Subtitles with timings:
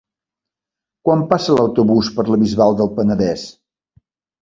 [1.09, 3.49] Quan passa l'autobús per la Bisbal del Penedès?